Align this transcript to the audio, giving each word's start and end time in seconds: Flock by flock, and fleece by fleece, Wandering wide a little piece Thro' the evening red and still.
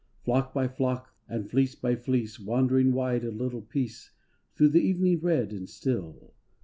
Flock 0.23 0.51
by 0.51 0.67
flock, 0.67 1.13
and 1.29 1.47
fleece 1.47 1.75
by 1.75 1.95
fleece, 1.95 2.39
Wandering 2.39 2.91
wide 2.91 3.23
a 3.23 3.29
little 3.29 3.61
piece 3.61 4.09
Thro' 4.55 4.67
the 4.67 4.81
evening 4.81 5.19
red 5.19 5.53
and 5.53 5.69
still. 5.69 6.33